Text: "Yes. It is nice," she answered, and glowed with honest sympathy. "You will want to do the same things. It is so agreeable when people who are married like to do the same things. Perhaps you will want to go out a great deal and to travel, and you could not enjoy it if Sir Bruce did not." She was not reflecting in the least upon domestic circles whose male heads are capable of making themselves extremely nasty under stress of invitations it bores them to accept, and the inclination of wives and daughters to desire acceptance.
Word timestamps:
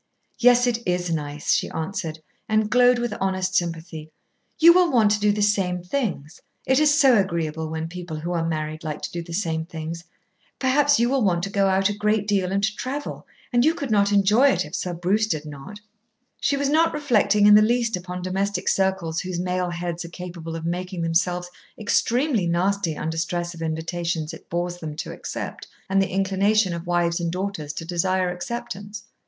"Yes. 0.39 0.65
It 0.65 0.79
is 0.87 1.11
nice," 1.11 1.51
she 1.53 1.69
answered, 1.69 2.17
and 2.49 2.71
glowed 2.71 2.97
with 2.97 3.13
honest 3.21 3.53
sympathy. 3.53 4.09
"You 4.57 4.73
will 4.73 4.91
want 4.91 5.11
to 5.11 5.19
do 5.19 5.31
the 5.31 5.43
same 5.43 5.83
things. 5.83 6.41
It 6.65 6.79
is 6.79 6.99
so 6.99 7.19
agreeable 7.19 7.69
when 7.69 7.87
people 7.87 8.17
who 8.21 8.31
are 8.31 8.43
married 8.43 8.83
like 8.83 9.03
to 9.03 9.11
do 9.11 9.21
the 9.21 9.31
same 9.31 9.63
things. 9.63 10.03
Perhaps 10.57 10.99
you 10.99 11.07
will 11.07 11.23
want 11.23 11.43
to 11.43 11.51
go 11.51 11.67
out 11.67 11.87
a 11.89 11.93
great 11.93 12.25
deal 12.27 12.51
and 12.51 12.63
to 12.63 12.75
travel, 12.75 13.27
and 13.53 13.63
you 13.63 13.75
could 13.75 13.91
not 13.91 14.11
enjoy 14.11 14.47
it 14.49 14.65
if 14.65 14.73
Sir 14.73 14.95
Bruce 14.95 15.27
did 15.27 15.45
not." 15.45 15.79
She 16.39 16.57
was 16.57 16.69
not 16.69 16.95
reflecting 16.95 17.45
in 17.45 17.53
the 17.53 17.61
least 17.61 17.95
upon 17.95 18.23
domestic 18.23 18.69
circles 18.69 19.19
whose 19.19 19.39
male 19.39 19.69
heads 19.69 20.03
are 20.03 20.09
capable 20.09 20.55
of 20.55 20.65
making 20.65 21.03
themselves 21.03 21.47
extremely 21.77 22.47
nasty 22.47 22.97
under 22.97 23.17
stress 23.19 23.53
of 23.53 23.61
invitations 23.61 24.33
it 24.33 24.49
bores 24.49 24.77
them 24.77 24.95
to 24.95 25.11
accept, 25.11 25.67
and 25.87 26.01
the 26.01 26.09
inclination 26.09 26.73
of 26.73 26.87
wives 26.87 27.19
and 27.19 27.31
daughters 27.31 27.71
to 27.73 27.85
desire 27.85 28.31
acceptance. 28.31 29.03